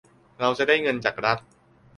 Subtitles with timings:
[0.39, 1.37] เราจะได้เงินจากรัฐ